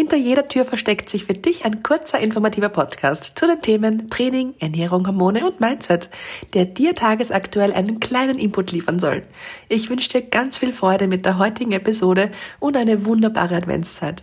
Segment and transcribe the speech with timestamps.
[0.00, 4.54] Hinter jeder Tür versteckt sich für dich ein kurzer informativer Podcast zu den Themen Training,
[4.60, 6.08] Ernährung, Hormone und Mindset,
[6.54, 9.24] der dir tagesaktuell einen kleinen Input liefern soll.
[9.68, 14.22] Ich wünsche dir ganz viel Freude mit der heutigen Episode und eine wunderbare Adventszeit.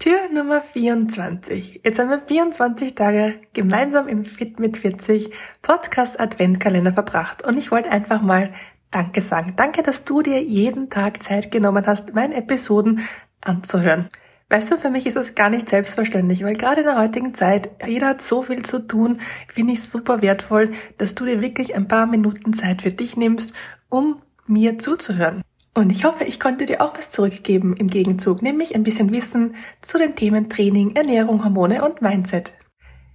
[0.00, 1.82] Tür Nummer 24.
[1.84, 5.30] Jetzt haben wir 24 Tage gemeinsam im Fit mit 40
[5.62, 8.52] Podcast Adventkalender verbracht und ich wollte einfach mal
[8.92, 9.54] Danke sagen.
[9.56, 13.00] Danke, dass du dir jeden Tag Zeit genommen hast, meine Episoden
[13.40, 14.08] anzuhören.
[14.50, 17.70] Weißt du, für mich ist das gar nicht selbstverständlich, weil gerade in der heutigen Zeit,
[17.86, 19.18] jeder hat so viel zu tun,
[19.48, 23.54] finde ich super wertvoll, dass du dir wirklich ein paar Minuten Zeit für dich nimmst,
[23.88, 25.40] um mir zuzuhören.
[25.72, 29.54] Und ich hoffe, ich konnte dir auch was zurückgeben im Gegenzug, nämlich ein bisschen Wissen
[29.80, 32.52] zu den Themen Training, Ernährung, Hormone und Mindset.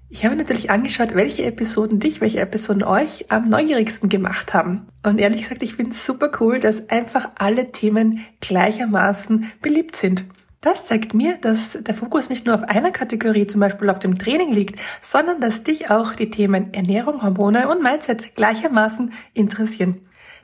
[0.09, 4.87] Ich habe natürlich angeschaut, welche Episoden dich, welche Episoden euch am neugierigsten gemacht haben.
[5.03, 10.23] Und ehrlich gesagt, ich finde es super cool, dass einfach alle Themen gleichermaßen beliebt sind.
[10.61, 14.17] Das zeigt mir, dass der Fokus nicht nur auf einer Kategorie, zum Beispiel auf dem
[14.17, 20.01] Training liegt, sondern dass dich auch die Themen Ernährung, Hormone und Mindset gleichermaßen interessieren.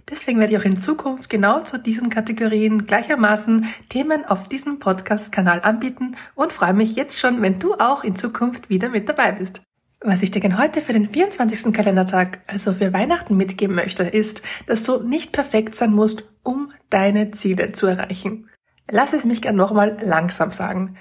[0.09, 5.61] Deswegen werde ich auch in Zukunft genau zu diesen Kategorien gleichermaßen Themen auf diesem Podcast-Kanal
[5.61, 9.61] anbieten und freue mich jetzt schon, wenn du auch in Zukunft wieder mit dabei bist.
[10.05, 11.73] Was ich dir gerne heute für den 24.
[11.73, 17.31] Kalendertag, also für Weihnachten mitgeben möchte, ist, dass du nicht perfekt sein musst, um deine
[17.31, 18.49] Ziele zu erreichen.
[18.91, 20.97] Lass es mich gern nochmal langsam sagen.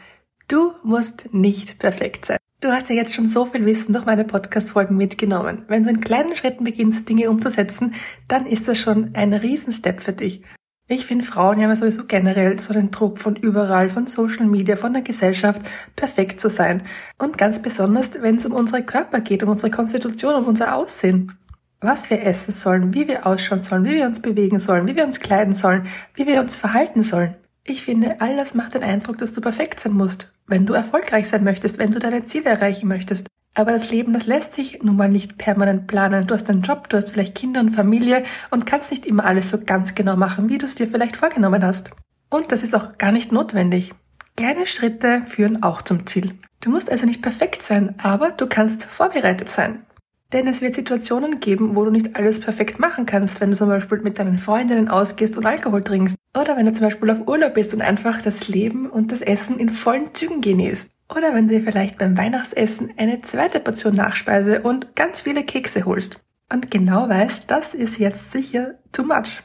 [0.47, 2.39] Du musst nicht perfekt sein.
[2.63, 5.65] Du hast ja jetzt schon so viel Wissen durch meine Podcast-Folgen mitgenommen.
[5.67, 7.93] Wenn du in kleinen Schritten beginnst, Dinge umzusetzen,
[8.29, 10.43] dann ist das schon ein Riesenstep für dich.
[10.87, 14.77] Ich finde, Frauen haben ja sowieso generell so den Druck von überall, von Social Media,
[14.77, 15.61] von der Gesellschaft,
[15.97, 16.85] perfekt zu sein.
[17.19, 21.37] Und ganz besonders, wenn es um unsere Körper geht, um unsere Konstitution, um unser Aussehen.
[21.81, 25.05] Was wir essen sollen, wie wir ausschauen sollen, wie wir uns bewegen sollen, wie wir
[25.05, 27.35] uns kleiden sollen, wie wir uns verhalten sollen.
[27.65, 31.29] Ich finde, all das macht den Eindruck, dass du perfekt sein musst, wenn du erfolgreich
[31.29, 33.29] sein möchtest, wenn du deine Ziele erreichen möchtest.
[33.55, 36.27] Aber das Leben, das lässt sich nun mal nicht permanent planen.
[36.27, 39.51] Du hast einen Job, du hast vielleicht Kinder und Familie und kannst nicht immer alles
[39.51, 41.91] so ganz genau machen, wie du es dir vielleicht vorgenommen hast.
[42.31, 43.93] Und das ist auch gar nicht notwendig.
[44.37, 46.35] Kleine Schritte führen auch zum Ziel.
[46.63, 49.85] Du musst also nicht perfekt sein, aber du kannst vorbereitet sein.
[50.33, 53.69] Denn es wird Situationen geben, wo du nicht alles perfekt machen kannst, wenn du zum
[53.69, 56.17] Beispiel mit deinen Freundinnen ausgehst und Alkohol trinkst.
[56.35, 59.59] Oder wenn du zum Beispiel auf Urlaub bist und einfach das Leben und das Essen
[59.59, 60.91] in vollen Zügen genießt.
[61.15, 65.85] Oder wenn du dir vielleicht beim Weihnachtsessen eine zweite Portion Nachspeise und ganz viele Kekse
[65.85, 66.25] holst.
[66.51, 69.43] Und genau weißt, das ist jetzt sicher too much.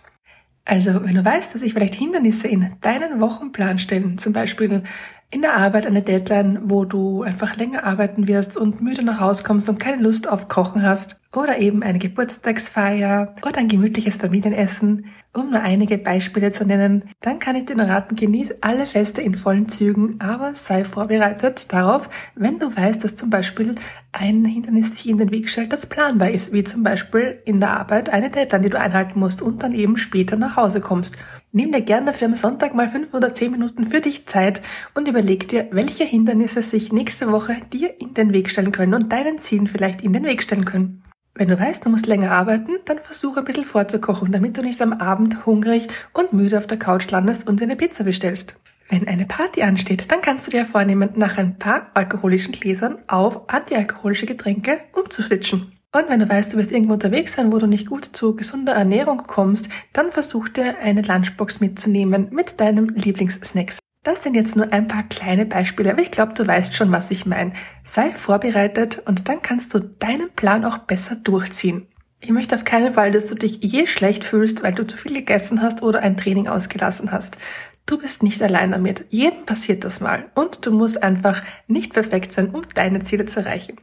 [0.63, 4.83] Also, wenn du weißt, dass sich vielleicht Hindernisse in deinen Wochenplan stellen, zum Beispiel
[5.29, 9.43] in der Arbeit eine Deadline, wo du einfach länger arbeiten wirst und müde nach Hause
[9.43, 11.19] kommst und keine Lust auf Kochen hast.
[11.35, 17.39] Oder eben eine Geburtstagsfeier oder ein gemütliches Familienessen, um nur einige Beispiele zu nennen, dann
[17.39, 22.09] kann ich dir nur raten, genieß alle Feste in vollen Zügen, aber sei vorbereitet darauf,
[22.35, 23.75] wenn du weißt, dass zum Beispiel
[24.13, 27.77] ein Hindernis sich in den Weg stellt, das planbar ist, wie zum Beispiel in der
[27.77, 31.17] Arbeit eine Deadline, die du einhalten musst und dann eben später nach Hause kommst.
[31.57, 34.61] Nimm dir gerne für am Sonntag mal fünf oder zehn Minuten für dich Zeit
[34.93, 39.11] und überleg dir, welche Hindernisse sich nächste Woche dir in den Weg stellen können und
[39.11, 41.01] deinen Zielen vielleicht in den Weg stellen können.
[41.33, 44.79] Wenn du weißt, du musst länger arbeiten, dann versuch ein bisschen vorzukochen, damit du nicht
[44.83, 48.59] am Abend hungrig und müde auf der Couch landest und eine Pizza bestellst.
[48.87, 53.49] Wenn eine Party ansteht, dann kannst du dir vornehmen, nach ein paar alkoholischen Gläsern auf
[53.49, 55.71] antialkoholische Getränke umzuswitchen.
[55.93, 58.73] Und wenn du weißt, du wirst irgendwo unterwegs sein, wo du nicht gut zu gesunder
[58.73, 63.79] Ernährung kommst, dann versuch dir eine Lunchbox mitzunehmen mit deinem Lieblingssnacks.
[64.03, 67.11] Das sind jetzt nur ein paar kleine Beispiele, aber ich glaube, du weißt schon, was
[67.11, 67.53] ich meine.
[67.83, 71.87] Sei vorbereitet und dann kannst du deinen Plan auch besser durchziehen.
[72.19, 75.13] Ich möchte auf keinen Fall, dass du dich je schlecht fühlst, weil du zu viel
[75.13, 77.37] gegessen hast oder ein Training ausgelassen hast.
[77.85, 79.05] Du bist nicht allein damit.
[79.09, 80.25] Jedem passiert das mal.
[80.35, 83.77] Und du musst einfach nicht perfekt sein, um deine Ziele zu erreichen.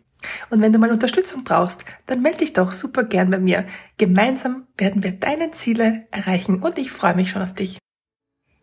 [0.50, 3.64] Und wenn du mal Unterstützung brauchst, dann melde dich doch super gern bei mir.
[3.98, 7.78] Gemeinsam werden wir deine Ziele erreichen und ich freue mich schon auf dich.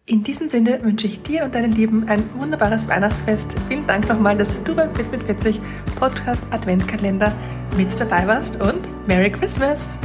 [0.06, 3.56] In diesem Sinne wünsche ich dir und deinen Lieben ein wunderbares Weihnachtsfest.
[3.68, 5.62] Vielen Dank nochmal, dass du beim Fit mit 40
[5.96, 7.32] Podcast Adventkalender
[7.78, 10.00] mit dabei warst und Merry Christmas!